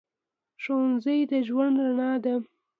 ښوونځی 0.63 1.19
د 1.31 1.33
ژوند 1.47 1.75
رڼا 1.85 2.11
ده 2.23 2.33